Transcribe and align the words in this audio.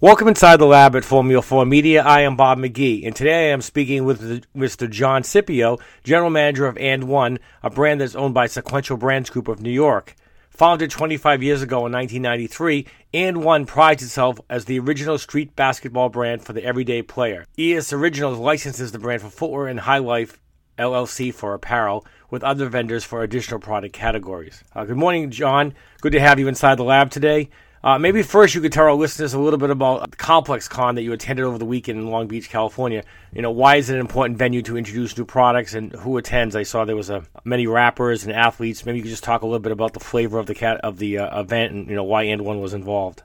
Welcome 0.00 0.28
inside 0.28 0.58
the 0.58 0.64
lab 0.64 0.94
at 0.94 1.04
Formula 1.04 1.42
4 1.42 1.66
Media. 1.66 2.04
I 2.04 2.20
am 2.20 2.36
Bob 2.36 2.58
McGee, 2.58 3.04
and 3.04 3.16
today 3.16 3.48
I 3.48 3.52
am 3.52 3.60
speaking 3.60 4.04
with 4.04 4.44
Mr. 4.54 4.88
John 4.88 5.24
Scipio, 5.24 5.78
General 6.04 6.30
Manager 6.30 6.68
of 6.68 6.78
And 6.78 7.08
One, 7.08 7.40
a 7.64 7.68
brand 7.68 8.00
that's 8.00 8.14
owned 8.14 8.32
by 8.32 8.46
Sequential 8.46 8.96
Brands 8.96 9.28
Group 9.28 9.48
of 9.48 9.60
New 9.60 9.72
York. 9.72 10.14
Founded 10.50 10.92
25 10.92 11.42
years 11.42 11.62
ago 11.62 11.78
in 11.78 11.92
1993, 11.92 12.86
And 13.12 13.42
One 13.42 13.66
prides 13.66 14.04
itself 14.04 14.38
as 14.48 14.66
the 14.66 14.78
original 14.78 15.18
street 15.18 15.56
basketball 15.56 16.10
brand 16.10 16.44
for 16.44 16.52
the 16.52 16.62
everyday 16.62 17.02
player. 17.02 17.44
ES 17.58 17.92
Originals 17.92 18.38
licenses 18.38 18.92
the 18.92 19.00
brand 19.00 19.22
for 19.22 19.30
footwear 19.30 19.66
and 19.66 19.80
High 19.80 19.98
Life 19.98 20.38
LLC 20.78 21.34
for 21.34 21.54
apparel, 21.54 22.06
with 22.30 22.44
other 22.44 22.68
vendors 22.68 23.02
for 23.02 23.24
additional 23.24 23.58
product 23.58 23.94
categories. 23.94 24.62
Uh, 24.76 24.84
good 24.84 24.96
morning, 24.96 25.32
John. 25.32 25.74
Good 26.00 26.12
to 26.12 26.20
have 26.20 26.38
you 26.38 26.46
inside 26.46 26.76
the 26.76 26.84
lab 26.84 27.10
today. 27.10 27.50
Uh, 27.82 27.98
maybe 27.98 28.22
first 28.22 28.54
you 28.54 28.60
could 28.60 28.72
tell 28.72 28.84
our 28.84 28.94
listeners 28.94 29.34
a 29.34 29.38
little 29.38 29.58
bit 29.58 29.70
about 29.70 30.16
Complex 30.16 30.66
Con 30.66 30.96
that 30.96 31.02
you 31.02 31.12
attended 31.12 31.44
over 31.44 31.58
the 31.58 31.64
weekend 31.64 31.98
in 31.98 32.08
Long 32.08 32.26
Beach, 32.26 32.50
California. 32.50 33.04
You 33.32 33.42
know, 33.42 33.52
why 33.52 33.76
is 33.76 33.88
it 33.88 33.94
an 33.94 34.00
important 34.00 34.38
venue 34.38 34.62
to 34.62 34.76
introduce 34.76 35.16
new 35.16 35.24
products 35.24 35.74
and 35.74 35.92
who 35.92 36.16
attends? 36.16 36.56
I 36.56 36.64
saw 36.64 36.84
there 36.84 36.96
was 36.96 37.10
a, 37.10 37.24
many 37.44 37.66
rappers 37.66 38.24
and 38.24 38.32
athletes. 38.32 38.84
Maybe 38.84 38.98
you 38.98 39.02
could 39.04 39.10
just 39.10 39.24
talk 39.24 39.42
a 39.42 39.46
little 39.46 39.60
bit 39.60 39.72
about 39.72 39.92
the 39.92 40.00
flavor 40.00 40.38
of 40.38 40.46
the 40.46 40.54
cat 40.54 40.80
of 40.82 40.98
the 40.98 41.18
uh, 41.18 41.40
event 41.40 41.72
and 41.72 41.88
you 41.88 41.94
know 41.94 42.04
why 42.04 42.24
and 42.24 42.44
one 42.44 42.60
was 42.60 42.74
involved. 42.74 43.22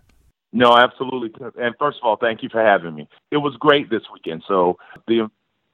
No, 0.52 0.78
absolutely. 0.78 1.32
And 1.58 1.74
first 1.80 1.98
of 1.98 2.08
all, 2.08 2.16
thank 2.16 2.44
you 2.44 2.50
for 2.50 2.64
having 2.64 2.94
me. 2.94 3.08
It 3.32 3.38
was 3.38 3.56
great 3.60 3.90
this 3.90 4.04
weekend. 4.14 4.44
So 4.48 4.78
the 5.08 5.32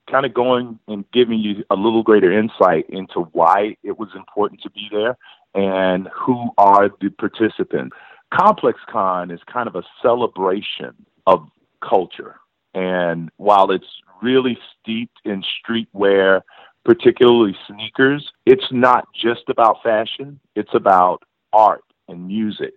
kind 0.09 0.25
of 0.25 0.33
going 0.33 0.79
and 0.87 1.03
giving 1.11 1.39
you 1.39 1.65
a 1.69 1.75
little 1.75 2.01
greater 2.01 2.31
insight 2.31 2.89
into 2.89 3.27
why 3.33 3.75
it 3.83 3.99
was 3.99 4.09
important 4.15 4.61
to 4.61 4.69
be 4.69 4.87
there 4.89 5.17
and 5.53 6.07
who 6.15 6.49
are 6.57 6.89
the 7.01 7.09
participants. 7.09 7.95
Complex 8.33 8.79
Con 8.89 9.31
is 9.31 9.39
kind 9.51 9.67
of 9.67 9.75
a 9.75 9.83
celebration 10.01 10.93
of 11.25 11.47
culture. 11.87 12.35
And 12.73 13.29
while 13.37 13.71
it's 13.71 13.87
really 14.21 14.57
steeped 14.79 15.17
in 15.25 15.43
streetwear, 15.43 16.41
particularly 16.85 17.55
sneakers, 17.67 18.29
it's 18.45 18.71
not 18.71 19.07
just 19.13 19.49
about 19.49 19.81
fashion, 19.83 20.39
it's 20.55 20.73
about 20.73 21.23
art 21.51 21.83
and 22.07 22.27
music. 22.27 22.73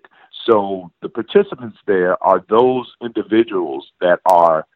So 0.46 0.90
the 1.02 1.08
participants 1.08 1.78
there 1.86 2.22
are 2.24 2.44
those 2.48 2.90
individuals 3.02 3.86
that 4.00 4.20
are 4.26 4.66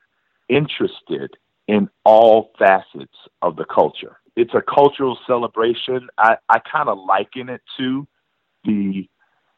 interested 0.49 1.37
in 1.67 1.89
all 2.05 2.53
facets 2.59 3.17
of 3.43 3.57
the 3.57 3.65
culture. 3.65 4.19
It's 4.37 4.55
a 4.55 4.63
cultural 4.63 5.19
celebration. 5.27 6.09
I, 6.19 6.37
I 6.49 6.61
kind 6.61 6.89
of 6.89 6.99
liken 6.99 7.49
it 7.49 7.63
to 7.79 8.07
the 8.65 9.09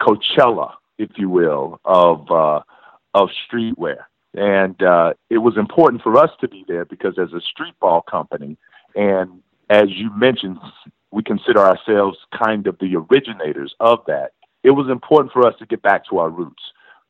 Coachella 0.00 0.72
if 0.98 1.10
you 1.16 1.28
will, 1.28 1.80
of 1.84 2.30
uh, 2.30 2.60
of 3.14 3.30
streetwear. 3.50 4.04
And 4.34 4.80
uh, 4.82 5.14
it 5.30 5.38
was 5.38 5.56
important 5.56 6.02
for 6.02 6.16
us 6.18 6.30
to 6.40 6.48
be 6.48 6.64
there 6.68 6.84
because 6.84 7.18
as 7.18 7.32
a 7.32 7.40
street 7.40 7.74
ball 7.80 8.02
company, 8.02 8.56
and 8.94 9.42
as 9.70 9.88
you 9.90 10.10
mentioned, 10.16 10.58
we 11.10 11.22
consider 11.22 11.60
ourselves 11.60 12.18
kind 12.36 12.66
of 12.66 12.78
the 12.78 12.96
originators 12.96 13.74
of 13.80 14.00
that. 14.06 14.32
It 14.62 14.72
was 14.72 14.88
important 14.90 15.32
for 15.32 15.46
us 15.46 15.54
to 15.58 15.66
get 15.66 15.82
back 15.82 16.06
to 16.10 16.18
our 16.18 16.30
roots. 16.30 16.62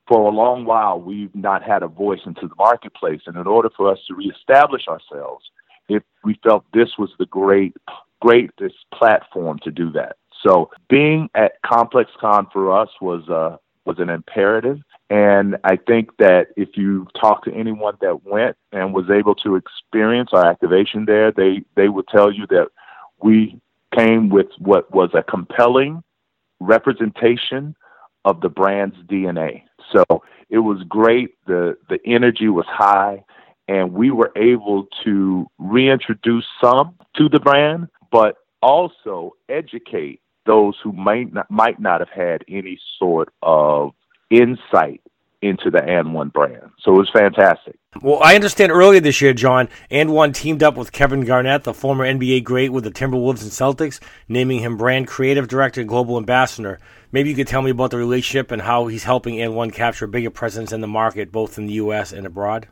For 0.06 0.30
a 0.30 0.34
long 0.34 0.64
while, 0.64 1.00
we've 1.00 1.34
not 1.34 1.62
had 1.62 1.82
a 1.82 1.88
voice 1.88 2.20
into 2.24 2.48
the 2.48 2.54
marketplace, 2.56 3.20
and 3.26 3.36
in 3.36 3.46
order 3.46 3.68
for 3.76 3.90
us 3.90 3.98
to 4.08 4.14
reestablish 4.14 4.88
ourselves, 4.88 5.44
if 5.88 6.02
we 6.24 6.38
felt 6.42 6.64
this 6.72 6.90
was 6.98 7.10
the 7.18 7.26
great, 7.26 7.76
greatest 8.20 8.76
platform 8.94 9.58
to 9.64 9.70
do 9.70 9.90
that. 9.92 10.16
So, 10.46 10.70
being 10.88 11.28
at 11.34 11.60
Complex 11.66 12.10
Con 12.20 12.46
for 12.52 12.78
us 12.78 12.88
was 13.00 13.28
uh, 13.28 13.56
was 13.88 13.98
an 13.98 14.10
imperative. 14.10 14.78
And 15.08 15.56
I 15.64 15.76
think 15.76 16.10
that 16.18 16.48
if 16.56 16.68
you 16.74 17.08
talk 17.18 17.42
to 17.44 17.52
anyone 17.54 17.94
that 18.02 18.22
went 18.24 18.54
and 18.70 18.92
was 18.92 19.06
able 19.10 19.34
to 19.36 19.56
experience 19.56 20.30
our 20.34 20.46
activation 20.46 21.06
there, 21.06 21.32
they, 21.32 21.62
they 21.74 21.88
would 21.88 22.06
tell 22.08 22.30
you 22.30 22.46
that 22.48 22.68
we 23.22 23.58
came 23.96 24.28
with 24.28 24.48
what 24.58 24.92
was 24.94 25.08
a 25.14 25.22
compelling 25.22 26.02
representation 26.60 27.74
of 28.26 28.42
the 28.42 28.50
brand's 28.50 28.96
DNA. 29.06 29.62
So 29.90 30.04
it 30.50 30.58
was 30.58 30.82
great. 30.86 31.30
The, 31.46 31.78
the 31.88 31.98
energy 32.04 32.48
was 32.48 32.66
high 32.68 33.24
and 33.68 33.94
we 33.94 34.10
were 34.10 34.32
able 34.36 34.86
to 35.04 35.46
reintroduce 35.58 36.46
some 36.62 36.94
to 37.16 37.30
the 37.30 37.40
brand, 37.40 37.88
but 38.12 38.36
also 38.60 39.32
educate 39.48 40.20
those 40.48 40.74
who 40.82 40.92
might 40.92 41.32
not, 41.32 41.48
might 41.50 41.78
not 41.78 42.00
have 42.00 42.08
had 42.08 42.42
any 42.48 42.80
sort 42.98 43.32
of 43.42 43.92
insight 44.30 45.02
into 45.40 45.70
the 45.70 45.82
And 45.84 46.14
One 46.14 46.30
brand. 46.30 46.70
So 46.80 46.92
it 46.92 46.98
was 46.98 47.10
fantastic. 47.12 47.76
Well, 48.02 48.18
I 48.22 48.34
understand 48.34 48.72
earlier 48.72 49.00
this 49.00 49.20
year, 49.20 49.32
John, 49.32 49.68
And 49.90 50.12
One 50.12 50.32
teamed 50.32 50.64
up 50.64 50.76
with 50.76 50.90
Kevin 50.90 51.20
Garnett, 51.20 51.62
the 51.62 51.74
former 51.74 52.04
NBA 52.04 52.42
great 52.42 52.72
with 52.72 52.82
the 52.82 52.90
Timberwolves 52.90 53.42
and 53.42 53.52
Celtics, 53.52 54.00
naming 54.28 54.58
him 54.58 54.76
brand 54.76 55.06
creative 55.06 55.46
director 55.46 55.80
and 55.80 55.88
global 55.88 56.16
ambassador. 56.16 56.80
Maybe 57.12 57.30
you 57.30 57.36
could 57.36 57.46
tell 57.46 57.62
me 57.62 57.70
about 57.70 57.92
the 57.92 57.98
relationship 57.98 58.50
and 58.50 58.62
how 58.62 58.88
he's 58.88 59.04
helping 59.04 59.40
And 59.40 59.54
One 59.54 59.70
capture 59.70 60.06
a 60.06 60.08
bigger 60.08 60.30
presence 60.30 60.72
in 60.72 60.80
the 60.80 60.88
market, 60.88 61.30
both 61.30 61.56
in 61.58 61.66
the 61.66 61.74
U.S. 61.74 62.12
and 62.12 62.26
abroad. 62.26 62.66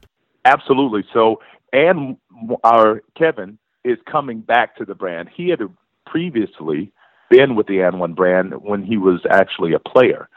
Absolutely. 0.44 1.04
So, 1.12 1.40
and 1.72 2.16
our 2.64 3.02
Kevin 3.16 3.58
is 3.84 3.98
coming 4.10 4.40
back 4.40 4.76
to 4.76 4.84
the 4.84 4.94
brand. 4.94 5.28
He 5.34 5.50
had 5.50 5.60
previously 6.04 6.92
been 7.30 7.54
with 7.54 7.66
the 7.66 7.80
And 7.80 8.00
One 8.00 8.14
brand 8.14 8.54
when 8.62 8.82
he 8.82 8.96
was 8.96 9.20
actually 9.30 9.72
a 9.72 9.78
player. 9.78 10.28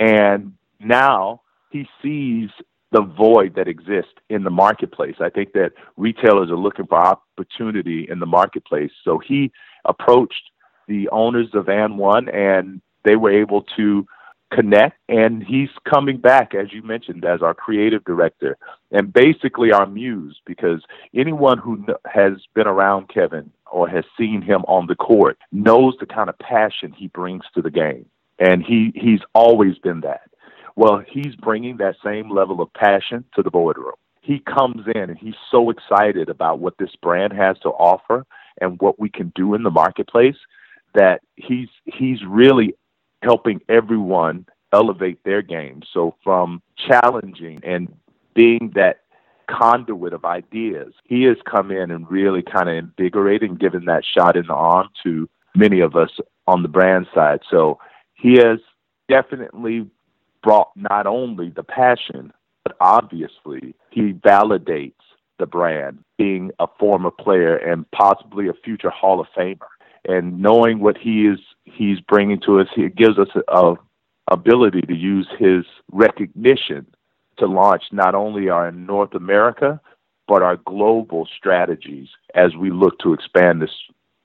And 0.00 0.54
now 0.80 1.42
he 1.70 1.88
sees 2.02 2.50
the 2.92 3.02
void 3.02 3.56
that 3.56 3.66
exists 3.66 4.14
in 4.28 4.44
the 4.44 4.50
marketplace. 4.50 5.16
I 5.20 5.28
think 5.28 5.52
that 5.54 5.72
retailers 5.96 6.50
are 6.50 6.56
looking 6.56 6.86
for 6.86 6.98
opportunity 6.98 8.06
in 8.08 8.20
the 8.20 8.26
marketplace. 8.26 8.92
So 9.02 9.18
he 9.18 9.50
approached 9.84 10.50
the 10.86 11.08
owners 11.10 11.48
of 11.54 11.68
And 11.68 11.98
One 11.98 12.28
and 12.28 12.80
they 13.04 13.16
were 13.16 13.32
able 13.32 13.62
to 13.76 14.06
connect 14.52 14.96
and 15.08 15.42
he's 15.42 15.70
coming 15.88 16.16
back 16.16 16.54
as 16.54 16.72
you 16.72 16.82
mentioned 16.82 17.24
as 17.24 17.42
our 17.42 17.54
creative 17.54 18.04
director 18.04 18.56
and 18.92 19.12
basically 19.12 19.72
our 19.72 19.86
muse 19.86 20.38
because 20.46 20.80
anyone 21.14 21.58
who 21.58 21.84
has 22.06 22.34
been 22.54 22.66
around 22.66 23.08
Kevin 23.08 23.50
or 23.70 23.88
has 23.88 24.04
seen 24.18 24.42
him 24.42 24.62
on 24.68 24.86
the 24.86 24.94
court 24.94 25.38
knows 25.52 25.94
the 25.98 26.06
kind 26.06 26.28
of 26.28 26.38
passion 26.38 26.92
he 26.92 27.08
brings 27.08 27.44
to 27.54 27.62
the 27.62 27.70
game. 27.70 28.06
And 28.38 28.62
he, 28.62 28.92
he's 28.94 29.20
always 29.34 29.78
been 29.78 30.00
that. 30.00 30.22
Well, 30.76 31.02
he's 31.08 31.34
bringing 31.36 31.76
that 31.78 31.96
same 32.04 32.30
level 32.30 32.60
of 32.60 32.72
passion 32.72 33.24
to 33.36 33.42
the 33.42 33.50
boardroom. 33.50 33.94
He 34.20 34.40
comes 34.40 34.86
in 34.94 35.10
and 35.10 35.18
he's 35.18 35.34
so 35.50 35.70
excited 35.70 36.28
about 36.28 36.58
what 36.58 36.78
this 36.78 36.94
brand 37.00 37.32
has 37.34 37.58
to 37.60 37.68
offer 37.68 38.26
and 38.60 38.80
what 38.80 38.98
we 38.98 39.08
can 39.08 39.32
do 39.34 39.54
in 39.54 39.62
the 39.62 39.70
marketplace 39.70 40.36
that 40.94 41.20
he's 41.36 41.68
he's 41.84 42.24
really 42.26 42.74
helping 43.22 43.60
everyone 43.68 44.46
elevate 44.72 45.22
their 45.24 45.42
game. 45.42 45.82
So 45.92 46.14
from 46.22 46.62
challenging 46.76 47.60
and 47.64 47.94
being 48.34 48.72
that 48.74 49.00
conduit 49.48 50.12
of 50.12 50.24
ideas. 50.24 50.92
He 51.04 51.24
has 51.24 51.36
come 51.48 51.70
in 51.70 51.90
and 51.90 52.10
really 52.10 52.42
kind 52.42 52.68
of 52.68 52.76
invigorated 52.76 53.50
and 53.50 53.58
given 53.58 53.84
that 53.86 54.04
shot 54.04 54.36
in 54.36 54.46
the 54.46 54.54
arm 54.54 54.88
to 55.04 55.28
many 55.54 55.80
of 55.80 55.96
us 55.96 56.10
on 56.46 56.62
the 56.62 56.68
brand 56.68 57.06
side. 57.14 57.40
So 57.50 57.78
he 58.14 58.34
has 58.34 58.58
definitely 59.08 59.88
brought 60.42 60.70
not 60.76 61.06
only 61.06 61.50
the 61.50 61.62
passion, 61.62 62.32
but 62.64 62.76
obviously 62.80 63.74
he 63.90 64.12
validates 64.12 64.92
the 65.38 65.46
brand 65.46 65.98
being 66.16 66.50
a 66.58 66.66
former 66.78 67.10
player 67.10 67.56
and 67.56 67.90
possibly 67.90 68.48
a 68.48 68.52
future 68.52 68.90
Hall 68.90 69.20
of 69.20 69.26
Famer. 69.36 69.58
And 70.06 70.40
knowing 70.40 70.80
what 70.80 70.98
he 70.98 71.26
is 71.26 71.38
he's 71.64 72.00
bringing 72.00 72.40
to 72.42 72.60
us, 72.60 72.68
he 72.74 72.88
gives 72.88 73.18
us 73.18 73.28
a, 73.48 73.56
a 73.56 73.74
ability 74.30 74.82
to 74.82 74.94
use 74.94 75.28
his 75.38 75.64
recognition 75.92 76.86
to 77.38 77.46
launch 77.46 77.84
not 77.92 78.14
only 78.14 78.48
our 78.48 78.70
North 78.70 79.14
America, 79.14 79.80
but 80.26 80.42
our 80.42 80.56
global 80.56 81.28
strategies 81.36 82.08
as 82.34 82.54
we 82.56 82.70
look 82.70 82.98
to 83.00 83.12
expand 83.12 83.60
this 83.62 83.70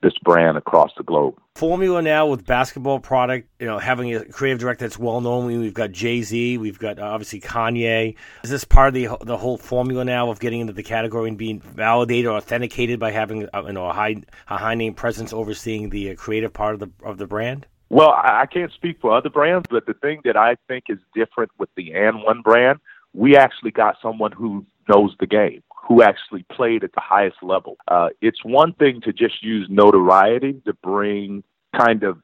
this 0.02 0.16
brand 0.22 0.56
across 0.56 0.90
the 0.96 1.02
globe. 1.02 1.34
Formula 1.56 2.00
now 2.00 2.26
with 2.26 2.46
basketball 2.46 3.00
product, 3.00 3.48
you 3.58 3.66
know, 3.66 3.78
having 3.78 4.14
a 4.14 4.24
creative 4.24 4.58
director 4.58 4.86
that's 4.86 4.98
well 4.98 5.20
known. 5.20 5.46
We've 5.46 5.74
got 5.74 5.92
Jay 5.92 6.22
Z, 6.22 6.56
we've 6.56 6.78
got 6.78 6.98
uh, 6.98 7.02
obviously 7.02 7.40
Kanye. 7.40 8.16
Is 8.42 8.50
this 8.50 8.64
part 8.64 8.88
of 8.88 8.94
the 8.94 9.08
the 9.24 9.36
whole 9.36 9.58
formula 9.58 10.04
now 10.04 10.30
of 10.30 10.40
getting 10.40 10.60
into 10.60 10.72
the 10.72 10.82
category 10.82 11.28
and 11.28 11.36
being 11.36 11.60
validated 11.60 12.26
or 12.26 12.36
authenticated 12.36 12.98
by 12.98 13.10
having 13.10 13.46
uh, 13.52 13.64
you 13.66 13.72
know 13.74 13.86
a 13.86 13.92
high 13.92 14.16
a 14.48 14.56
high 14.56 14.74
name 14.74 14.94
presence 14.94 15.32
overseeing 15.32 15.90
the 15.90 16.10
uh, 16.10 16.14
creative 16.14 16.52
part 16.52 16.74
of 16.74 16.80
the 16.80 16.90
of 17.04 17.18
the 17.18 17.26
brand? 17.26 17.66
Well, 17.90 18.10
I 18.10 18.46
can't 18.46 18.72
speak 18.72 19.00
for 19.00 19.16
other 19.16 19.30
brands, 19.30 19.66
but 19.68 19.84
the 19.84 19.94
thing 19.94 20.20
that 20.24 20.36
I 20.36 20.56
think 20.68 20.84
is 20.88 20.98
different 21.12 21.50
with 21.58 21.70
the 21.76 21.92
And 21.92 22.22
One 22.22 22.40
brand 22.40 22.78
we 23.12 23.36
actually 23.36 23.70
got 23.70 23.96
someone 24.02 24.32
who 24.32 24.64
knows 24.88 25.14
the 25.20 25.26
game, 25.26 25.62
who 25.88 26.02
actually 26.02 26.44
played 26.52 26.84
at 26.84 26.92
the 26.92 27.00
highest 27.00 27.36
level. 27.42 27.76
Uh, 27.88 28.08
it's 28.20 28.44
one 28.44 28.72
thing 28.74 29.00
to 29.02 29.12
just 29.12 29.42
use 29.42 29.66
notoriety 29.70 30.60
to 30.64 30.72
bring 30.74 31.42
kind 31.76 32.02
of 32.02 32.18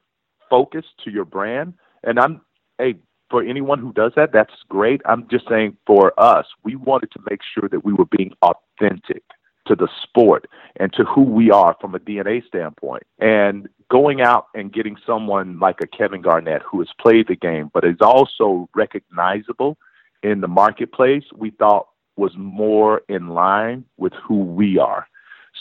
focus 0.48 0.84
to 1.04 1.10
your 1.10 1.24
brand. 1.24 1.74
And 2.04 2.18
I'm, 2.18 2.40
hey, 2.78 2.96
for 3.30 3.42
anyone 3.42 3.80
who 3.80 3.92
does 3.92 4.12
that, 4.16 4.32
that's 4.32 4.54
great. 4.68 5.00
I'm 5.04 5.26
just 5.28 5.48
saying 5.48 5.76
for 5.86 6.12
us, 6.18 6.46
we 6.64 6.76
wanted 6.76 7.10
to 7.12 7.20
make 7.28 7.40
sure 7.54 7.68
that 7.68 7.84
we 7.84 7.92
were 7.92 8.06
being 8.06 8.32
authentic 8.42 9.22
to 9.66 9.74
the 9.74 9.88
sport 10.02 10.46
and 10.76 10.92
to 10.92 11.04
who 11.04 11.22
we 11.22 11.50
are 11.50 11.76
from 11.80 11.94
a 11.94 11.98
DNA 11.98 12.46
standpoint. 12.46 13.02
And 13.18 13.68
going 13.90 14.20
out 14.20 14.46
and 14.54 14.72
getting 14.72 14.96
someone 15.04 15.58
like 15.58 15.80
a 15.80 15.86
Kevin 15.86 16.22
Garnett 16.22 16.62
who 16.62 16.78
has 16.78 16.88
played 17.00 17.26
the 17.28 17.36
game 17.36 17.70
but 17.72 17.84
is 17.84 18.00
also 18.00 18.68
recognizable 18.74 19.76
in 20.22 20.40
the 20.40 20.48
marketplace, 20.48 21.24
we 21.34 21.50
thought 21.50 21.88
was 22.16 22.32
more 22.36 23.02
in 23.08 23.28
line 23.28 23.84
with 23.96 24.12
who 24.26 24.38
we 24.40 24.78
are. 24.78 25.06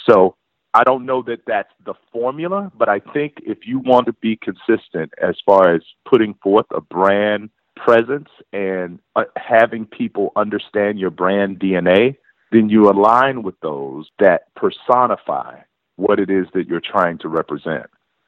So 0.09 0.35
I 0.73 0.83
don't 0.83 1.05
know 1.05 1.21
that 1.23 1.39
that's 1.47 1.71
the 1.85 1.93
formula, 2.11 2.71
but 2.77 2.89
I 2.89 2.99
think 2.99 3.35
if 3.45 3.59
you 3.65 3.79
want 3.79 4.07
to 4.07 4.13
be 4.13 4.37
consistent 4.37 5.13
as 5.21 5.35
far 5.45 5.73
as 5.73 5.81
putting 6.05 6.33
forth 6.35 6.65
a 6.71 6.81
brand 6.81 7.49
presence 7.75 8.29
and 8.53 8.99
uh, 9.15 9.23
having 9.37 9.85
people 9.85 10.31
understand 10.35 10.99
your 10.99 11.11
brand 11.11 11.59
DNA, 11.59 12.17
then 12.51 12.69
you 12.69 12.89
align 12.89 13.43
with 13.43 13.59
those 13.61 14.09
that 14.19 14.53
personify 14.55 15.59
what 15.97 16.19
it 16.19 16.29
is 16.29 16.45
that 16.53 16.67
you're 16.67 16.81
trying 16.81 17.17
to 17.19 17.29
represent. 17.29 17.87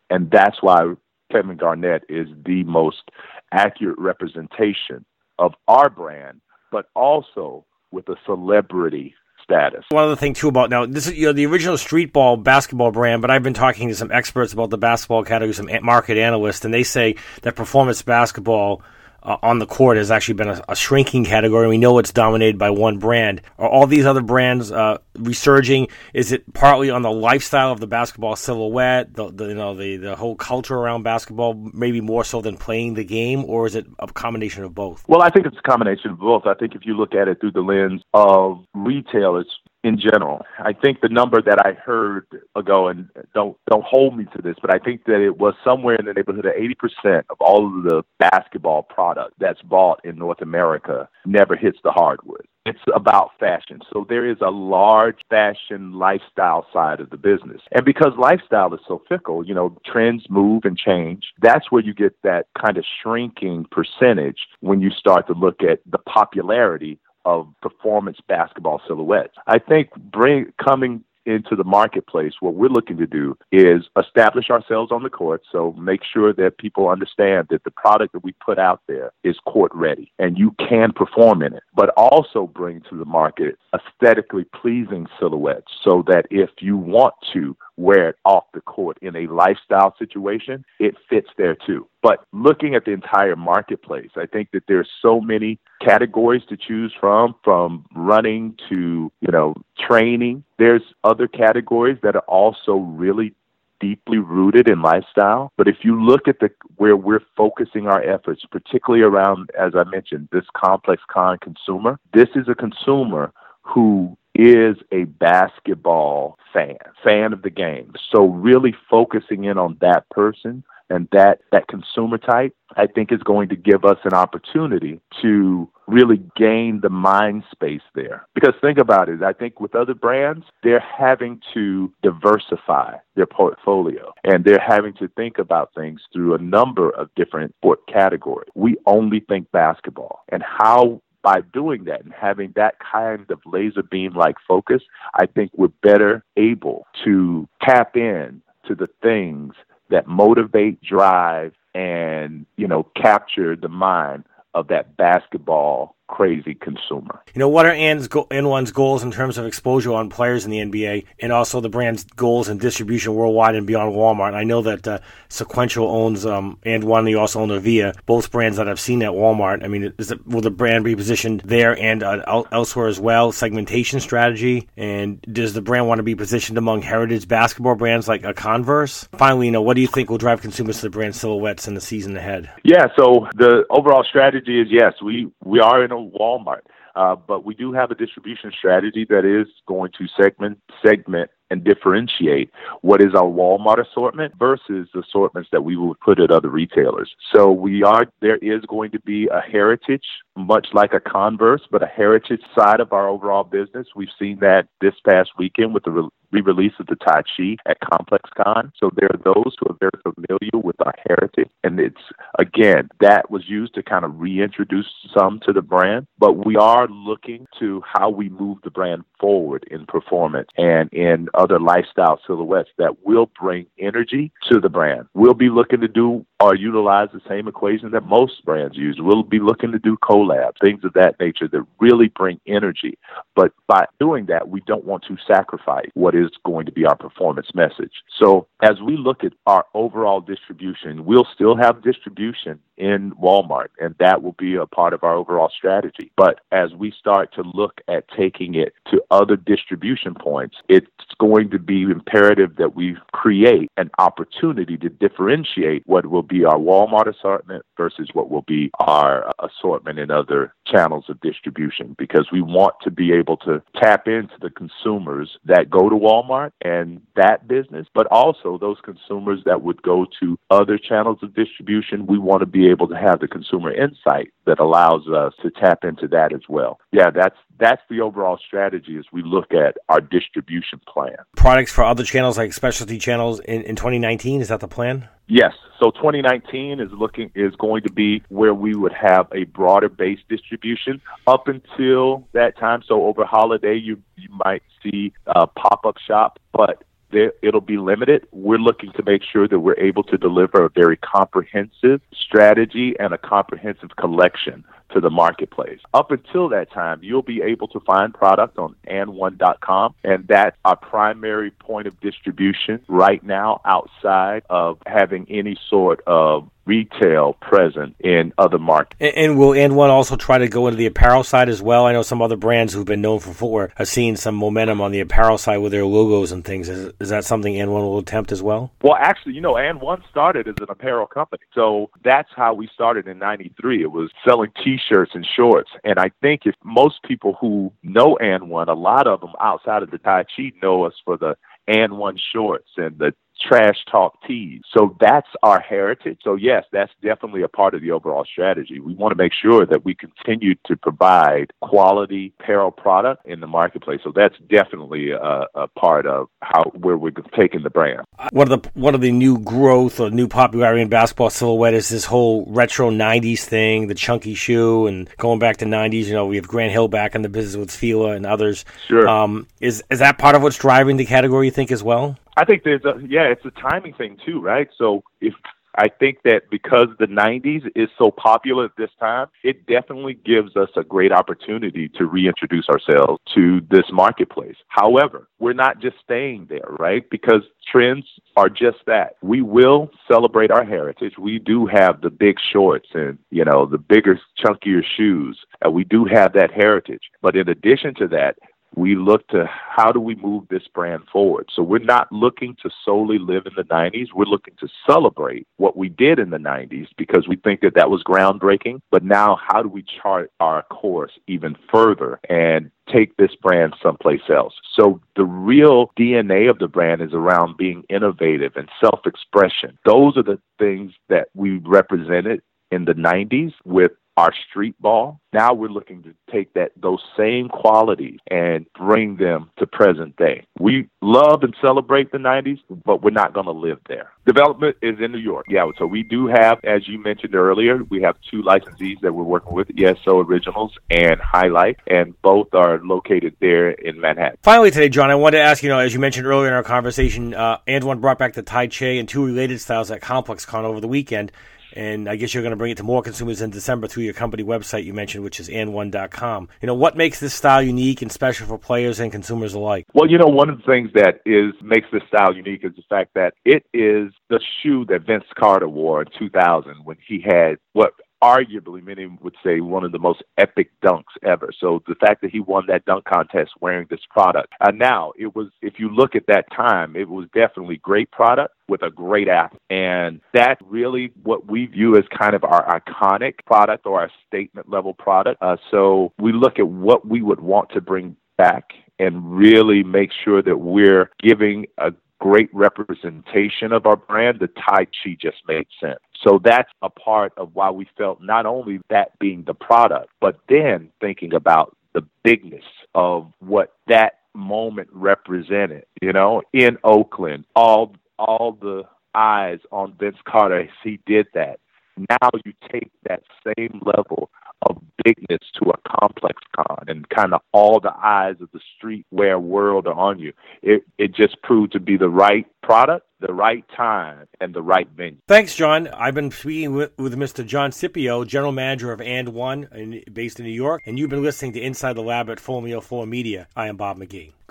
And 0.09 0.31
that's 0.31 0.62
why 0.62 0.94
Kevin 1.31 1.57
Garnett 1.57 2.03
is 2.07 2.27
the 2.45 2.63
most 2.63 3.12
accurate 3.51 4.00
representation 4.00 5.06
of 5.39 5.54
our 5.68 5.89
brand, 5.89 6.42
but 6.72 6.89
also 6.95 7.66
with 7.92 8.07
a 8.10 8.16
celebrity 8.25 9.16
status. 9.44 9.86
One 9.89 10.04
other 10.04 10.16
thing 10.16 10.34
too 10.34 10.50
about 10.50 10.69
now 10.69 10.86
this 10.86 11.07
is 11.07 11.18
you 11.18 11.28
know 11.28 11.34
the 11.34 11.45
original 11.45 11.78
street 11.78 12.12
ball 12.12 12.38
basketball 12.38 12.92
brand, 12.92 13.22
but 13.22 13.31
I've 13.31 13.44
been 13.44 13.54
talking 13.54 13.88
to 13.88 13.95
some 13.95 14.12
experts 14.12 14.54
about 14.54 14.69
the 14.69 14.78
basketball 14.78 15.24
category, 15.24 15.54
some 15.54 15.69
market 15.84 16.18
analysts, 16.18 16.66
and 16.66 16.74
they 16.74 16.84
say 16.84 17.16
that 17.44 17.56
performance 17.56 18.01
basketball 18.01 18.81
uh, 19.23 19.37
on 19.41 19.59
the 19.59 19.65
court 19.65 19.97
has 19.97 20.11
actually 20.11 20.35
been 20.35 20.49
a, 20.49 20.63
a, 20.69 20.75
shrinking 20.75 21.25
category. 21.25 21.67
We 21.67 21.77
know 21.77 21.97
it's 21.99 22.11
dominated 22.11 22.57
by 22.57 22.69
one 22.69 22.97
brand. 22.97 23.41
Are 23.57 23.67
all 23.67 23.87
these 23.87 24.05
other 24.05 24.21
brands 24.21 24.71
uh, 24.71 24.99
resurging? 25.15 25.87
Is 26.13 26.31
it 26.31 26.53
partly 26.53 26.89
on 26.89 27.01
the 27.01 27.11
lifestyle 27.11 27.71
of 27.71 27.79
the 27.79 27.87
basketball 27.87 28.35
silhouette, 28.35 29.13
the, 29.13 29.31
the, 29.31 29.47
you 29.47 29.55
know 29.55 29.75
the 29.75 29.97
the 29.97 30.15
whole 30.15 30.35
culture 30.35 30.75
around 30.75 31.03
basketball, 31.03 31.53
maybe 31.73 32.01
more 32.01 32.23
so 32.23 32.41
than 32.41 32.57
playing 32.57 32.93
the 32.93 33.03
game, 33.03 33.43
or 33.45 33.67
is 33.67 33.75
it 33.75 33.85
a 33.99 34.07
combination 34.07 34.63
of 34.63 34.73
both? 34.73 35.03
Well, 35.07 35.21
I 35.21 35.29
think 35.29 35.45
it's 35.45 35.57
a 35.57 35.69
combination 35.69 36.11
of 36.11 36.19
both. 36.19 36.45
I 36.45 36.53
think 36.53 36.75
if 36.75 36.85
you 36.85 36.95
look 36.95 37.13
at 37.13 37.27
it 37.27 37.39
through 37.39 37.51
the 37.51 37.61
lens 37.61 38.01
of 38.13 38.63
retail, 38.73 39.37
it's 39.37 39.49
in 39.88 40.00
general. 40.00 40.45
I 40.60 40.74
think 40.74 41.01
the 41.01 41.10
number 41.10 41.42
that 41.42 41.66
I 41.66 41.74
heard 41.74 42.28
ago, 42.56 42.88
and 42.88 43.10
don't 43.34 43.57
don't 43.69 43.84
hold 43.86 44.18
me 44.18 44.25
to 44.36 44.42
this, 44.42 44.56
but 44.62 44.74
I 44.74 44.80
think 44.80 45.06
that 45.06 45.22
it 45.22 45.38
was 45.38 45.54
somewhere 45.63 45.95
in 45.95 46.06
the 46.06 46.13
neighborhood 46.13 46.45
of 46.45 46.54
eighty 46.56 46.75
percent 46.75 47.25
of 47.30 47.38
all 47.39 47.66
of 47.66 47.84
the 47.84 48.04
basketball 48.19 48.84
product 48.84 49.34
that's 49.39 49.62
bought 49.62 50.00
in 50.04 50.18
North 50.18 50.42
America 50.42 51.07
never 51.25 51.56
hits 51.56 51.80
the 51.84 51.92
hardwood. 51.92 52.45
It's 52.66 52.80
about 52.94 53.31
fashion. 53.39 53.80
So 53.94 54.06
there 54.10 54.30
is 54.30 54.36
a 54.42 54.50
large 54.50 55.19
fashion 55.30 55.94
lifestyle 55.94 56.68
side 56.74 57.00
of 57.00 57.10
the 57.10 57.16
business. 57.16 57.62
And 57.72 57.86
because 57.86 58.12
lifestyle 58.19 58.74
is 58.74 58.81
so 58.86 59.01
fickle, 59.07 59.45
you 59.48 59.54
know, 59.54 59.78
trends 59.86 60.25
move 60.30 60.66
and 60.66 60.78
change. 60.78 61.28
That's 61.42 61.72
where 61.72 61.81
you 61.81 61.94
get 61.94 62.22
that 62.24 62.48
kind 62.62 62.78
of 62.78 62.84
shrinking 63.01 63.68
percentage 63.72 64.39
when 64.60 64.81
you 64.81 64.89
start 64.89 65.28
to 65.28 65.34
look 65.34 65.63
at 65.63 65.80
the 65.89 65.98
popularity 66.00 67.00
of 67.27 67.47
performance 67.62 68.19
basketball 68.25 68.81
silhouettes. 68.88 69.35
I 69.47 69.59
think 69.59 69.89
bring 69.95 70.53
coming 70.63 71.03
into 71.25 71.57
the 71.57 71.63
marketplace, 71.65 72.31
what 72.39 72.53
we're 72.53 72.69
looking 72.69 72.95
to 72.97 73.06
do 73.06 73.38
is 73.51 73.83
establish 74.01 74.50
ourselves 74.50 74.94
on 74.94 75.03
the 75.03 75.09
court. 75.09 75.44
So 75.51 75.74
make 75.74 76.00
sure 76.03 76.31
that 76.31 76.57
people 76.57 76.88
understand 76.88 77.47
that 77.50 77.65
the 77.65 77.71
product 77.71 78.13
that 78.13 78.24
we 78.24 78.31
put 78.44 78.57
out 78.57 78.81
there 78.88 79.12
is 79.25 79.35
court 79.45 79.74
ready 79.75 80.13
and 80.18 80.38
you 80.38 80.56
can 80.69 80.94
perform 80.94 81.44
in 81.44 81.53
it, 81.53 81.63
but 81.75 81.89
also 81.97 82.47
bring 82.47 82.81
to 82.89 82.97
the 82.97 83.03
market 83.03 83.59
aesthetically 83.75 84.45
pleasing 84.45 85.06
silhouettes 85.19 85.74
so 85.83 86.01
that 86.07 86.27
if 86.31 86.50
you 86.62 86.77
want 86.77 87.13
to 87.33 87.57
wear 87.77 88.09
it 88.09 88.15
off 88.25 88.45
the 88.53 88.62
court 88.62 88.97
in 89.01 89.15
a 89.15 89.27
lifestyle 89.27 89.95
situation, 89.97 90.65
it 90.79 90.95
fits 91.09 91.29
there 91.38 91.56
too. 91.56 91.88
But 92.01 92.25
looking 92.33 92.75
at 92.75 92.85
the 92.85 92.91
entire 92.91 93.35
marketplace, 93.35 94.09
I 94.15 94.25
think 94.25 94.50
that 94.53 94.63
there's 94.68 94.89
so 95.01 95.21
many 95.21 95.59
categories 95.81 96.44
to 96.50 96.57
choose 96.57 96.94
from, 97.00 97.35
from 97.44 97.85
running 97.95 98.56
to, 98.69 99.12
you 99.21 99.31
know, 99.31 99.56
training. 99.79 100.44
There's 100.57 100.81
other 101.03 101.27
categories 101.27 101.97
that 102.03 102.15
are 102.15 102.25
also 102.27 102.74
really 102.74 103.33
deeply 103.79 104.18
rooted 104.18 104.68
in 104.68 104.81
lifestyle. 104.81 105.51
But 105.57 105.68
if 105.68 105.77
you 105.83 106.03
look 106.03 106.27
at 106.27 106.39
the 106.39 106.50
where 106.77 106.97
we're 106.97 107.24
focusing 107.35 107.88
our 107.88 108.01
efforts, 108.01 108.44
particularly 108.51 109.03
around, 109.03 109.51
as 109.59 109.74
I 109.75 109.83
mentioned, 109.83 110.29
this 110.31 110.45
complex 110.56 111.03
con 111.12 111.38
consumer, 111.39 112.00
this 112.13 112.29
is 112.35 112.47
a 112.47 112.56
consumer 112.56 113.31
who 113.62 114.18
is 114.38 114.78
a 114.92 115.06
basketball 115.06 116.38
fan, 116.54 116.78
fan 117.04 117.34
of 117.34 117.42
the 117.42 117.50
game. 117.50 117.92
So 118.12 118.25
really 118.25 118.75
focusing 118.89 119.45
in 119.45 119.57
on 119.57 119.78
that 119.81 120.07
person 120.10 120.63
and 120.89 121.07
that 121.12 121.39
that 121.51 121.68
consumer 121.68 122.18
type, 122.18 122.56
I 122.78 122.88
think 122.88 123.12
is 123.12 123.22
going 123.24 123.50
to 123.50 123.56
give 123.56 123.84
us 123.84 123.98
an 124.04 124.13
opportunity 124.13 125.01
to 125.22 125.69
really 125.88 126.22
gain 126.36 126.80
the 126.81 126.89
mind 126.89 127.44
space 127.51 127.81
there. 127.95 128.28
Because 128.36 128.54
think 128.62 128.78
about 128.78 129.10
it, 129.10 129.24
I 129.24 129.34
think 129.34 129.60
with 129.60 129.75
other 129.75 129.94
brands, 129.94 130.45
they're 130.63 130.80
having 130.80 131.42
to 131.54 131.92
diversify 132.04 132.95
their 133.16 133.25
portfolio 133.25 134.13
and 134.24 134.44
they're 134.45 134.63
having 134.66 134.94
to 134.95 135.07
think 135.10 135.39
about 135.39 135.74
things 135.74 136.01
through 136.13 136.36
a 136.36 136.42
number 136.42 136.89
of 136.92 137.10
different 137.16 137.56
sport 137.57 137.80
categories. 137.92 138.50
We 138.54 138.78
only 138.86 139.22
think 139.22 139.51
basketball 139.51 140.24
and 140.30 140.44
how 140.44 141.01
by 141.27 141.41
doing 141.51 141.83
that 141.83 142.06
and 142.06 142.13
having 142.13 142.53
that 142.56 142.75
kind 142.79 143.29
of 143.31 143.41
laser 143.45 143.83
beam 143.83 144.13
like 144.13 144.38
focus, 144.47 144.81
I 145.13 145.25
think 145.25 145.51
we're 145.57 145.68
better 145.83 146.24
able 146.38 146.88
to 147.03 147.50
tap 147.62 147.97
in 147.97 148.41
to 148.65 148.74
the 148.74 148.88
things 149.01 149.53
that 149.89 150.07
motivate, 150.07 150.81
drive, 150.81 151.51
and 151.75 152.45
you 152.56 152.65
know 152.65 152.83
capture 152.95 153.57
the 153.57 153.68
mind 153.68 154.24
of 154.53 154.69
that 154.69 154.95
basketball 154.95 155.96
crazy 156.07 156.56
consumer. 156.56 157.21
You 157.33 157.39
know, 157.39 157.50
what 157.50 157.65
are 157.65 157.74
And1's 157.74 158.71
goals 158.71 159.04
in 159.04 159.12
terms 159.12 159.38
of 159.38 159.45
exposure 159.45 159.94
on 159.94 160.09
players 160.09 160.45
in 160.45 160.51
the 160.51 160.59
NBA 160.59 161.06
and 161.19 161.31
also 161.31 161.59
the 161.62 161.69
brand's 161.69 162.04
goals 162.04 162.48
and 162.50 162.59
distribution 162.59 163.13
worldwide 163.13 163.56
and 163.56 163.68
beyond 163.68 163.94
Walmart? 163.94 164.33
I 164.33 164.44
know 164.44 164.62
that 164.62 164.88
uh, 164.88 165.00
Sequential 165.30 165.88
owns 165.88 166.25
um, 166.25 166.57
And1, 166.65 167.06
they 167.06 167.13
also 167.15 167.42
own 167.42 167.51
Avia, 167.51 167.94
both 168.06 168.31
brands 168.31 168.57
that 168.57 168.69
I've 168.69 168.80
seen 168.80 169.04
at 169.04 169.12
Walmart. 169.12 169.63
I 169.63 169.68
mean, 169.68 169.83
it, 169.83 170.27
will 170.27 170.42
the 170.42 170.51
brand 170.51 170.86
be 170.86 170.95
positioned 170.95 171.42
there 171.42 171.77
and 171.77 172.01
uh, 172.01 172.44
elsewhere 172.51 172.88
as 172.88 173.00
well? 173.00 173.31
Segmentation 173.31 174.00
strategy? 174.00 174.68
And 174.77 175.22
does 175.22 175.53
the 175.53 175.62
brand 175.62 175.88
want 175.88 176.00
to 176.00 176.03
be 176.03 176.15
positioned 176.15 176.58
among 176.58 176.81
heritage 176.81 177.27
basketball 177.27 177.75
brands 177.75 178.08
like 178.08 178.24
a 178.24 178.34
Converse? 178.34 179.08
Finally, 179.17 179.48
you 179.48 179.51
know, 179.51 179.62
what 179.62 179.75
do 179.75 179.81
you 179.81 179.88
think 179.88 180.10
will 180.10 180.17
drive 180.17 180.41
consumers 180.41 180.77
to 180.77 180.84
the 180.84 180.89
brand 180.89 181.15
silhouettes 181.15 181.67
in 181.67 181.74
the 181.74 181.81
season 181.81 182.15
ahead? 182.15 182.50
Yeah, 182.63 182.88
so 182.98 183.27
the 183.36 183.65
overall 183.70 184.05
strategy 184.08 184.62
is 184.62 184.67
yes, 184.70 184.93
we, 185.03 185.29
we 185.43 185.60
are 185.60 185.84
in 185.84 185.91
a 185.91 185.97
Walmart. 186.00 186.62
Uh, 186.96 187.16
but 187.16 187.46
we 187.46 187.54
do 187.54 187.74
have 187.74 187.92
a 187.92 187.96
distribution 187.96 188.51
strategy 188.58 189.06
that 189.10 189.25
is 189.25 189.48
going 189.68 189.92
to 189.98 190.08
segment 190.22 190.60
segment 190.84 191.30
and 191.50 191.63
differentiate 191.63 192.50
what 192.82 193.01
is 193.01 193.13
our 193.16 193.30
Walmart 193.30 193.80
assortment 193.80 194.34
versus 194.38 194.89
assortments 194.96 195.50
that 195.51 195.63
we 195.63 195.77
would 195.77 196.00
put 196.00 196.20
at 196.20 196.32
other 196.32 196.50
retailers. 196.50 197.10
So 197.34 197.51
we 197.51 197.84
are 197.84 198.06
there 198.22 198.38
is 198.38 198.62
going 198.68 198.92
to 198.92 199.00
be 199.00 199.27
a 199.27 199.39
heritage, 199.39 200.04
much 200.36 200.68
like 200.74 200.94
a 200.94 201.00
Converse, 201.00 201.62
but 201.72 201.84
a 201.84 201.88
heritage 201.88 202.42
side 202.58 202.80
of 202.80 202.92
our 202.92 203.08
overall 203.08 203.44
business. 203.44 203.88
We've 203.96 204.10
seen 204.20 204.39
that 204.39 204.68
this 204.82 204.94
past 205.08 205.32
weekend 205.38 205.74
with 205.74 205.84
the 205.84 206.10
re-release 206.31 206.74
of 206.79 206.88
the 206.88 206.96
Tai 206.96 207.22
Chi 207.36 207.57
at 207.65 207.79
Complex 207.79 208.29
Con. 208.36 208.72
So 208.79 208.89
there 208.96 209.10
are 209.13 209.34
those 209.34 209.55
who 209.60 209.67
are 209.69 209.77
very 209.79 209.91
familiar 210.03 210.63
with 210.63 210.75
our 210.81 210.93
heritage, 211.07 211.50
and 211.63 211.79
it's 211.79 212.01
again 212.39 212.89
that 213.00 213.29
was 213.29 213.48
used 213.48 213.74
to 213.75 213.84
kind 213.84 214.05
of 214.05 214.19
reintroduce 214.19 214.88
some 215.17 215.39
to 215.46 215.53
the 215.53 215.62
brand. 215.62 216.07
But 216.19 216.46
we 216.46 216.55
are 216.55 216.88
looking 216.88 217.48
to 217.60 217.81
how 217.86 218.10
we 218.10 218.29
move 218.29 218.57
the 218.63 218.72
brand 218.72 219.03
forward 219.19 219.65
in 219.72 219.86
performance 219.86 220.50
and 220.57 220.91
in 220.93 221.27
other 221.34 221.60
lifestyle 221.60 222.19
silhouettes 222.25 222.69
that 222.77 223.05
will 223.05 223.29
bring 223.39 223.67
energy 223.79 224.31
to 224.50 224.60
the 224.60 224.69
brand. 224.69 225.07
We'll 225.13 225.34
be 225.34 225.50
looking 225.50 225.81
to 225.81 225.88
do 225.88 226.25
or 226.39 226.55
utilize 226.55 227.10
the 227.13 227.22
same 227.27 227.48
equation 227.48 227.91
that 227.91 228.05
most 228.05 228.46
brands 228.46 228.77
use. 228.77 228.98
We'll 229.00 229.24
be 229.24 229.39
looking 229.39 229.72
to 229.72 229.79
do 229.79 229.98
collabs, 229.98 230.60
things 230.62 230.84
of 230.84 230.93
that 230.93 231.19
nature 231.19 231.48
that 231.48 231.65
really 231.79 232.10
bring 232.10 232.39
energy. 232.46 232.98
But 233.36 233.53
by 233.67 233.86
doing 234.00 234.27
that, 234.27 234.50
we 234.50 234.62
don't 234.62 234.86
want 234.86 235.03
to 235.07 235.17
sacrifice 235.27 235.89
what 235.93 236.15
is 236.17 236.31
going 236.45 236.65
to 236.65 236.71
be 236.71 236.86
our 236.86 236.95
performance 236.95 237.47
message. 237.53 238.03
So 238.19 238.47
as 238.62 238.81
we 238.81 238.97
look 238.97 239.24
at 239.24 239.33
our 239.45 239.65
overall 239.74 240.21
distribution, 240.21 241.05
we'll 241.05 241.27
still 241.33 241.55
have 241.55 241.83
distribution 241.83 242.59
in 242.77 243.12
Walmart, 243.13 243.67
and 243.79 243.96
that 244.00 244.22
will 244.22 244.36
be 244.38 244.55
a 244.55 244.65
part 244.65 244.93
of 244.93 245.03
our 245.03 245.15
overall 245.15 245.51
strategy. 245.55 246.12
But 246.15 246.41
as 246.51 246.74
we 246.74 246.91
start 246.91 247.34
to 247.36 247.41
look 247.41 247.81
at 247.88 248.05
taking 248.15 248.55
it 248.55 248.74
to 248.91 249.01
other 249.12 249.36
distribution 249.36 250.13
points, 250.13 250.57
it's 250.69 250.88
going 251.19 251.50
to 251.51 251.60
be 251.60 251.84
imperative 251.84 252.55
that 252.57 252.75
we 252.75 252.96
create 253.12 253.69
an 253.77 253.89
opportunity 253.98 254.77
to 254.77 254.89
differentiate 254.89 255.84
what 255.86 256.05
will 256.05 256.24
be 256.24 256.46
our 256.46 256.57
Walmart 256.57 257.07
assortment 257.07 257.65
versus 257.75 258.10
what 258.13 258.29
will 258.29 258.43
be 258.43 258.69
our 258.79 259.31
assortment 259.39 260.00
in 260.00 260.12
other 260.12 260.53
channels 260.65 261.05
of 261.10 261.19
distribution 261.22 261.96
because 261.98 262.27
we 262.31 262.41
want 262.41 262.75
to 262.81 262.91
be 262.91 263.12
able 263.12 263.38
to 263.38 263.62
tap 263.81 264.07
into 264.07 264.36
the 264.41 264.50
consumers 264.50 265.38
that 265.46 265.69
go 265.69 265.89
to 265.89 265.96
Walmart 265.96 266.51
and 266.62 267.01
that 267.15 267.48
business, 267.48 267.88
but 267.93 268.07
also 268.07 268.57
those 268.57 268.77
consumers 268.84 269.39
that 269.46 269.62
would 269.62 269.81
go 269.81 270.05
to 270.19 270.38
other 270.50 270.77
channels 270.77 271.19
of 271.22 271.34
distribution. 271.34 272.05
We 272.05 272.19
want 272.19 272.41
to 272.41 272.46
be 272.46 272.66
able 272.69 272.88
to 272.88 272.95
have 272.95 273.19
the 273.19 273.27
consumer 273.27 273.71
insight 273.71 274.31
that 274.45 274.59
allows 274.59 275.07
us 275.07 275.33
to 275.41 275.50
tap 275.51 275.83
into 275.83 276.07
that 276.09 276.33
as 276.33 276.41
well. 276.50 276.79
Yeah, 276.91 277.09
that's 277.09 277.38
that's 277.59 277.81
the 277.89 278.01
overall 278.01 278.38
strategy 278.45 278.97
as 278.97 279.05
we 279.12 279.24
look 279.24 279.53
at 279.53 279.77
our 279.89 280.00
distribution 280.00 280.79
plan. 280.88 281.17
Products 281.36 281.71
for 281.71 281.83
other 281.83 282.03
channels 282.03 282.38
like 282.38 282.53
specialty 282.53 283.00
channels 283.00 283.39
in, 283.39 283.63
in 283.63 283.75
2019, 283.75 284.41
is 284.41 284.50
that 284.50 284.59
the 284.59 284.67
plan? 284.67 285.07
Yes. 285.27 285.53
So 285.79 285.91
2019 285.91 286.79
is 286.79 286.89
looking 286.91 287.31
is 287.36 287.55
going 287.55 287.83
to 287.83 287.91
be 287.91 288.24
where 288.29 288.53
we 288.53 288.75
would 288.75 288.93
have 288.93 289.27
a 289.33 289.43
broader 289.43 289.89
base 289.89 290.19
distribution. 290.29 291.01
Up 291.27 291.47
until 291.47 292.27
that 292.33 292.57
time, 292.57 292.81
so 292.88 293.03
over 293.03 293.25
holiday, 293.25 293.75
you 293.75 294.01
you 294.15 294.29
might 294.45 294.63
see 294.81 295.13
uh, 295.27 295.41
a 295.41 295.47
pop 295.47 295.86
up 295.86 295.97
shop, 296.00 296.39
but 296.51 296.83
it'll 297.11 297.61
be 297.61 297.77
limited. 297.77 298.27
We're 298.31 298.57
looking 298.57 298.91
to 298.93 299.03
make 299.03 299.23
sure 299.23 299.47
that 299.47 299.59
we're 299.59 299.79
able 299.79 300.03
to 300.03 300.17
deliver 300.17 300.65
a 300.65 300.69
very 300.69 300.97
comprehensive 300.97 302.01
strategy 302.13 302.95
and 302.99 303.13
a 303.13 303.17
comprehensive 303.17 303.95
collection 303.95 304.63
to 304.93 305.01
the 305.01 305.09
marketplace. 305.09 305.79
Up 305.93 306.11
until 306.11 306.49
that 306.49 306.71
time, 306.71 306.99
you'll 307.01 307.21
be 307.21 307.41
able 307.41 307.67
to 307.69 307.79
find 307.81 308.13
product 308.13 308.57
on 308.57 308.75
and1.com, 308.89 309.95
and 310.03 310.27
that's 310.27 310.55
our 310.63 310.77
primary 310.77 311.51
point 311.51 311.87
of 311.87 311.99
distribution 311.99 312.81
right 312.87 313.23
now 313.23 313.61
outside 313.65 314.43
of 314.49 314.79
having 314.85 315.27
any 315.29 315.57
sort 315.69 316.01
of 316.07 316.49
retail 316.67 317.33
present 317.33 317.95
in 318.00 318.33
other 318.38 318.59
markets. 318.59 318.97
And, 319.00 319.15
and 319.15 319.39
will 319.39 319.53
and 319.53 319.75
one 319.75 319.89
also 319.89 320.15
try 320.15 320.38
to 320.38 320.47
go 320.47 320.67
into 320.67 320.77
the 320.77 320.86
apparel 320.86 321.24
side 321.24 321.50
as 321.50 321.62
well? 321.62 321.86
I 321.86 321.93
know 321.93 322.01
some 322.03 322.21
other 322.21 322.36
brands 322.36 322.74
who've 322.74 322.86
been 322.86 323.01
known 323.01 323.19
for 323.19 323.33
footwear 323.33 323.71
have 323.75 323.88
seen 323.88 324.15
some 324.15 324.36
momentum 324.36 324.81
on 324.81 324.91
the 324.91 325.00
apparel 325.00 325.38
side 325.38 325.57
with 325.57 325.71
their 325.71 325.86
logos 325.86 326.31
and 326.31 326.43
things. 326.43 326.69
Is, 326.69 326.93
is 327.00 327.09
that 327.09 327.25
something 327.25 327.59
and 327.59 327.71
one 327.71 327.81
will 327.81 328.00
attempt 328.00 328.31
as 328.31 328.43
well? 328.43 328.71
Well, 328.81 328.97
actually, 329.00 329.33
you 329.33 329.41
know, 329.41 329.57
and 329.57 329.81
one 329.81 330.03
started 330.09 330.47
as 330.47 330.55
an 330.59 330.67
apparel 330.69 331.07
company, 331.07 331.43
so 331.55 331.89
that's 332.03 332.29
how 332.36 332.53
we 332.53 332.69
started 332.74 333.07
in 333.07 333.17
'93. 333.19 333.81
It 333.81 333.91
was 333.91 334.12
selling 334.27 334.51
T-shirts 334.63 335.12
and 335.13 335.25
shorts, 335.25 335.71
and 335.83 335.97
I 335.97 336.12
think 336.21 336.41
if 336.45 336.55
most 336.63 337.01
people 337.03 337.38
who 337.39 337.71
know 337.83 338.17
and 338.17 338.50
one, 338.50 338.69
a 338.69 338.74
lot 338.74 339.07
of 339.07 339.21
them 339.21 339.31
outside 339.39 339.83
of 339.83 339.91
the 339.91 339.97
Tai 339.97 340.25
Chi 340.36 340.51
know 340.62 340.83
us 340.83 340.93
for 341.05 341.17
the 341.17 341.36
and 341.67 341.97
one 341.97 342.17
shorts 342.33 342.69
and 342.77 342.97
the 342.97 343.13
trash 343.41 343.77
talk 343.89 344.17
tees. 344.27 344.62
So 344.75 344.96
that's 345.00 345.27
our 345.44 345.60
heritage. 345.60 346.20
So 346.24 346.36
yes, 346.36 346.63
that's 346.72 346.91
definitely 347.01 347.44
a 347.44 347.48
part 347.48 347.74
of 347.74 347.82
the 347.82 347.91
overall 347.91 348.25
strategy. 348.25 348.79
We 348.79 348.96
want 348.96 349.12
to 349.12 349.17
make 349.17 349.34
sure 349.34 349.65
that 349.65 349.86
we 349.86 349.96
continue 349.96 350.56
to 350.65 350.75
provide 350.75 351.51
quality 351.62 352.34
apparel 352.39 352.72
product 352.72 353.25
in 353.25 353.39
the 353.39 353.48
marketplace. 353.48 354.01
So 354.03 354.12
that's 354.15 354.36
definitely 354.50 355.12
a, 355.12 355.46
a 355.56 355.67
part 355.67 356.06
of 356.06 356.27
how 356.41 356.63
where 356.75 356.98
we're 356.98 357.12
taking 357.36 357.63
the 357.63 357.70
brand. 357.70 358.01
One 358.32 358.51
of 358.51 358.62
the 358.62 358.70
one 358.74 358.96
of 358.96 359.01
the 359.01 359.12
new 359.12 359.39
growth 359.39 360.00
or 360.00 360.10
new 360.10 360.27
popularity 360.27 360.82
in 360.82 360.89
basketball 360.89 361.29
silhouette 361.29 361.74
is 361.74 361.89
this 361.89 362.06
whole 362.06 362.46
retro 362.48 362.89
'90s 362.89 363.39
thing, 363.39 363.88
the 363.88 363.96
chunky 363.96 364.34
shoe, 364.34 364.88
and 364.88 365.10
going 365.17 365.39
back 365.39 365.58
to 365.58 365.65
'90s. 365.65 366.06
You 366.06 366.13
know, 366.13 366.25
we 366.25 366.36
have 366.38 366.48
Grant 366.48 366.72
Hill 366.72 366.88
back 366.88 367.15
in 367.15 367.22
the 367.22 367.29
business 367.29 367.56
with 367.56 367.72
Fila 367.72 368.12
and 368.12 368.25
others. 368.25 368.65
Sure. 368.88 369.08
Um, 369.08 369.48
is 369.60 369.84
is 369.89 370.00
that 370.00 370.17
part 370.17 370.36
of 370.36 370.41
what's 370.41 370.58
driving 370.58 370.98
the 370.98 371.06
category? 371.06 371.48
You 371.48 371.51
think 371.51 371.72
as 371.72 371.84
well? 371.84 372.17
I 372.38 372.46
think 372.46 372.63
there's 372.63 372.86
a 372.86 372.94
yeah, 373.08 373.24
it's 373.24 373.44
a 373.46 373.51
timing 373.51 373.94
thing 373.96 374.17
too, 374.24 374.39
right? 374.39 374.70
So 374.77 375.03
if 375.22 375.34
I 375.77 375.88
think 375.89 376.24
that 376.24 376.50
because 376.50 376.88
the 376.98 377.06
90s 377.06 377.70
is 377.75 377.89
so 377.98 378.10
popular 378.10 378.65
at 378.65 378.72
this 378.77 378.89
time, 379.00 379.27
it 379.44 379.65
definitely 379.67 380.15
gives 380.15 380.56
us 380.56 380.70
a 380.75 380.84
great 380.84 381.12
opportunity 381.12 381.88
to 381.89 382.06
reintroduce 382.06 382.67
ourselves 382.67 383.22
to 383.36 383.62
this 383.70 383.86
marketplace. 383.91 384.56
However, 384.70 385.27
we're 385.39 385.53
not 385.53 385.79
just 385.79 385.98
staying 386.03 386.48
there, 386.50 386.67
right? 386.79 387.08
Because 387.12 387.44
trends 387.72 388.06
are 388.36 388.50
just 388.50 388.77
that. 388.88 389.17
We 389.22 389.44
will 389.44 389.91
celebrate 390.08 390.50
our 390.50 390.65
heritage. 390.65 391.13
We 391.20 391.38
do 391.38 391.67
have 391.67 392.01
the 392.01 392.10
big 392.10 392.38
shorts 392.51 392.89
and, 392.94 393.20
you 393.29 393.46
know, 393.46 393.67
the 393.67 393.77
bigger, 393.77 394.20
chunkier 394.44 394.84
shoes. 394.84 395.38
And 395.62 395.74
we 395.74 395.84
do 395.84 396.06
have 396.06 396.34
that 396.34 396.51
heritage. 396.51 397.03
But 397.22 397.36
in 397.36 397.50
addition 397.50 397.94
to 397.96 398.08
that, 398.08 398.38
we 398.77 398.96
look 398.96 399.27
to 399.29 399.43
how 399.48 399.91
do 399.91 400.00
we 400.00 400.13
move 400.13 400.43
this 400.50 400.67
brand 400.72 401.01
forward. 401.12 401.50
So 401.53 401.63
we're 401.63 401.79
not 401.79 402.12
looking 402.12 402.55
to 402.62 402.69
solely 402.86 403.17
live 403.17 403.48
in 403.48 403.53
the 403.57 403.63
90s. 403.63 404.10
We're 404.13 404.25
looking 404.25 404.53
to 404.60 404.67
celebrate 404.86 405.48
what 405.57 405.75
we 405.75 405.89
did 405.89 406.19
in 406.19 406.29
the 406.29 406.38
90s 406.38 406.88
because 406.96 407.27
we 407.27 407.38
think 407.38 407.62
that 407.62 407.74
that 407.74 407.89
was 407.89 408.03
groundbreaking. 408.03 408.81
But 408.91 409.03
now, 409.03 409.36
how 409.36 409.63
do 409.63 409.67
we 409.67 409.84
chart 409.84 410.31
our 410.39 410.62
course 410.62 411.13
even 411.25 411.57
further 411.72 412.19
and 412.29 412.69
take 412.88 413.17
this 413.17 413.34
brand 413.41 413.74
someplace 413.81 414.29
else? 414.29 414.53
So 414.75 415.01
the 415.15 415.25
real 415.25 415.91
DNA 416.00 416.48
of 416.48 416.60
the 416.60 416.67
brand 416.67 417.01
is 417.01 417.13
around 417.13 417.57
being 417.57 417.84
innovative 417.89 418.57
and 418.57 418.69
self 418.79 419.07
expression. 419.07 419.79
Those 419.86 420.17
are 420.17 420.24
the 420.24 420.39
things 420.60 420.93
that 421.10 421.29
we 421.34 421.57
represented 421.65 422.43
in 422.69 422.86
the 422.86 422.93
90s 422.93 423.53
with 423.65 423.93
our 424.17 424.33
street 424.50 424.75
ball. 424.81 425.21
Now 425.31 425.53
we're 425.53 425.69
looking 425.69 426.01
to 426.03 426.13
take 426.31 426.53
that 426.55 426.71
those 426.75 427.01
same 427.15 427.50
qualities 427.50 428.19
and 428.31 428.65
bring 428.74 429.17
them 429.17 429.51
to 429.59 429.67
present 429.67 430.15
day. 430.17 430.45
We 430.59 430.89
love 431.01 431.43
and 431.43 431.55
celebrate 431.62 432.12
the 432.12 432.17
90s, 432.17 432.59
but 432.83 433.03
we're 433.03 433.12
not 433.12 433.33
going 433.33 433.45
to 433.45 433.51
live 433.51 433.77
there. 433.88 434.12
Development 434.25 434.75
is 434.81 435.00
in 435.00 435.12
New 435.12 435.19
York. 435.19 435.45
Yeah, 435.47 435.69
so 435.77 435.86
we 435.86 436.01
do 436.01 436.25
have, 436.25 436.59
as 436.63 436.88
you 436.88 437.01
mentioned 437.01 437.36
earlier, 437.36 437.83
we 437.89 438.01
have 438.01 438.15
two 438.29 438.41
licensees 438.41 439.00
that 439.01 439.13
we're 439.13 439.24
working 439.24 439.53
with, 439.53 439.69
ESO 439.77 440.21
Originals 440.21 440.74
and 440.89 441.19
Highlight, 441.21 441.77
and 441.86 442.19
both 442.24 442.53
are 442.53 442.79
located 442.83 443.36
there 443.39 443.69
in 443.69 444.01
Manhattan. 444.01 444.38
Finally, 444.41 444.71
today, 444.71 444.89
John, 444.89 445.12
I 445.12 445.15
wanted 445.15 445.38
to 445.38 445.43
ask 445.43 445.62
you 445.62 445.69
know, 445.69 445.77
as 445.77 445.93
you 445.93 446.00
mentioned 446.00 446.25
earlier 446.25 446.47
in 446.47 446.53
our 446.53 446.63
conversation, 446.63 447.36
uh, 447.36 447.59
and 447.67 447.83
one 447.83 448.00
brought 448.00 448.17
back 448.17 448.33
the 448.33 448.41
Tai 448.41 448.67
Chi 448.67 448.86
and 448.86 449.07
two 449.07 449.24
related 449.24 449.62
styles 449.62 449.91
at 449.91 450.01
ComplexCon 450.01 450.63
over 450.63 450.79
the 450.81 450.88
weekend 450.88 451.31
and 451.77 452.10
I 452.10 452.15
guess 452.15 452.34
you're 452.34 452.41
going 452.41 452.51
to 452.51 452.57
bring 452.57 452.72
it 452.72 452.77
to 452.77 452.84
more 452.84 453.03
consumers 453.03 453.39
in 453.39 453.51
December 453.51 453.88
through 453.88 454.03
your 454.03 454.15
company 454.15 454.43
website 454.43 454.84
you 454.84 454.96
mentioned, 454.96 455.24
which 455.24 455.39
is 455.39 455.48
and1.com. 455.48 456.50
You 456.60 456.65
know, 456.65 456.74
what 456.74 456.98
makes 456.98 457.19
this 457.19 457.36
style 457.36 457.62
unique 457.62 458.01
and 458.01 458.12
special 458.12 458.48
for 458.48 458.57
players 458.57 459.00
and 459.00 459.12
consumers 459.12 459.53
alike? 459.53 459.86
Well, 459.93 460.10
you 460.10 460.17
know, 460.17 460.25
one 460.25 460.50
of 460.50 460.57
the 460.57 460.63
things 460.63 460.89
that 460.96 461.22
is 461.24 461.53
makes 461.62 461.88
this 461.93 462.01
style 462.07 462.36
unique 462.36 462.62
is 462.63 462.75
the 462.75 462.81
fact 462.89 463.13
that 463.13 463.36
it 463.46 463.63
is 463.75 464.12
the 464.29 464.39
shoe 464.63 464.86
that 464.89 465.05
Vince 465.05 465.25
Carter 465.38 465.69
wore 465.69 466.01
in 466.01 466.07
2000 466.17 466.84
when 466.84 466.98
he 467.07 467.24
had 467.24 467.57
what 467.74 467.91
arguably 468.24 468.83
many 468.83 469.05
would 469.05 469.36
say 469.43 469.59
one 469.59 469.83
of 469.83 469.91
the 469.91 470.00
most 470.00 470.24
epic 470.38 470.71
dunks 470.83 471.03
ever. 471.24 471.50
So 471.59 471.81
the 471.88 471.95
fact 471.95 472.21
that 472.21 472.31
he 472.31 472.39
won 472.39 472.65
that 472.67 472.86
dunk 472.86 473.05
contest 473.05 473.51
wearing 473.59 473.88
this 473.89 474.00
product. 474.09 474.53
And 474.59 474.79
now 474.79 475.13
it 475.17 475.36
was 475.36 475.47
if 475.62 475.79
you 475.79 475.89
look 475.89 476.15
at 476.15 476.27
that 476.27 476.45
time, 476.51 476.95
it 476.95 477.07
was 477.07 477.27
definitely 477.33 477.77
great 477.77 478.12
product 478.12 478.53
with 478.67 478.81
a 478.81 478.89
great 478.89 479.27
athlete. 479.27 479.62
And 479.69 480.21
that's 480.33 480.62
really 480.65 481.12
what 481.24 481.47
we 481.47 481.65
view 481.65 481.95
as 481.97 482.03
kind 482.17 482.33
of 482.33 482.43
our 482.43 482.79
iconic 482.79 483.36
product 483.45 483.86
or 483.86 484.01
our 484.01 484.12
statement 484.27 484.69
level 484.69 484.93
product. 484.93 485.41
Uh, 485.41 485.57
so 485.71 486.13
we 486.19 486.33
look 486.33 486.59
at 486.59 486.67
what 486.67 487.07
we 487.07 487.21
would 487.21 487.39
want 487.39 487.69
to 487.71 487.81
bring 487.81 488.15
back 488.38 488.71
and 489.00 489.38
really 489.38 489.83
make 489.83 490.09
sure 490.24 490.41
that 490.41 490.57
we're 490.57 491.12
giving 491.21 491.65
a 491.77 491.93
great 492.19 492.50
representation 492.53 493.71
of 493.71 493.86
our 493.86 493.95
brand, 493.95 494.39
the 494.39 494.47
Tai 494.47 494.86
Chi 494.86 495.15
just 495.19 495.38
made 495.47 495.67
sense. 495.79 496.00
So 496.24 496.39
that's 496.43 496.69
a 496.81 496.89
part 496.89 497.33
of 497.38 497.51
why 497.53 497.69
we 497.69 497.88
felt 497.97 498.21
not 498.21 498.45
only 498.45 498.79
that 498.89 499.17
being 499.19 499.43
the 499.45 499.53
product, 499.53 500.09
but 500.19 500.39
then 500.50 500.89
thinking 501.00 501.33
about 501.33 501.75
the 501.93 502.01
bigness 502.24 502.63
of 502.95 503.31
what 503.39 503.74
that 503.88 504.19
moment 504.33 504.89
represented, 504.91 505.86
you 506.01 506.13
know, 506.13 506.41
in 506.53 506.77
Oakland, 506.83 507.45
all 507.55 507.95
all 508.19 508.57
the 508.59 508.83
eyes 509.13 509.59
on 509.71 509.95
Vince 510.00 510.17
Carter 510.25 510.62
as 510.62 510.69
he 510.83 511.00
did 511.05 511.27
that. 511.33 511.59
Now 511.97 512.29
you 512.45 512.53
take 512.71 512.91
that 513.07 513.24
same 513.45 513.81
level 513.83 514.29
of 514.63 514.77
bigness 515.03 515.41
to 515.61 515.69
a 515.69 515.99
complex 515.99 516.41
con 516.55 516.85
and 516.87 517.07
kind 517.09 517.33
of 517.33 517.41
all 517.51 517.79
the 517.79 517.93
eyes 518.03 518.35
of 518.41 518.49
the 518.51 518.59
streetwear 518.75 519.41
world 519.41 519.87
are 519.87 519.93
on 519.93 520.19
you. 520.19 520.33
It 520.61 520.83
it 520.97 521.15
just 521.15 521.41
proved 521.43 521.73
to 521.73 521.79
be 521.79 521.97
the 521.97 522.09
right 522.09 522.45
product, 522.61 523.05
the 523.19 523.33
right 523.33 523.65
time, 523.75 524.27
and 524.41 524.53
the 524.53 524.61
right 524.61 524.87
venue. 524.95 525.17
Thanks, 525.27 525.55
John. 525.55 525.87
I've 525.87 526.15
been 526.15 526.31
speaking 526.31 526.73
with, 526.73 526.91
with 526.97 527.15
Mr. 527.15 527.45
John 527.45 527.71
Scipio, 527.71 528.25
General 528.25 528.51
Manager 528.51 528.91
of 528.91 529.01
And 529.01 529.29
One, 529.29 530.01
based 530.11 530.39
in 530.39 530.45
New 530.45 530.51
York, 530.51 530.83
and 530.85 530.99
you've 530.99 531.09
been 531.09 531.23
listening 531.23 531.53
to 531.53 531.61
Inside 531.61 531.93
the 531.93 532.03
Lab 532.03 532.29
at 532.29 532.39
Formula 532.39 532.81
4 532.81 533.05
Media. 533.05 533.47
I 533.55 533.67
am 533.67 533.77
Bob 533.77 533.97
McGee. 533.97 534.33